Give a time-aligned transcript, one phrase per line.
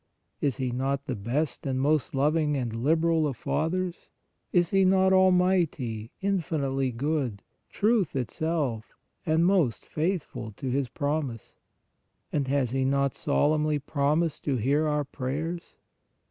[0.41, 4.09] Is He not the best and most loving and liberal of fathers;
[4.51, 8.95] is He not almighty, infinitely good, Truth itself,
[9.27, 11.53] and most faithful to His prom ise?
[12.33, 15.75] And has He not solemnly promised to hear our prayers?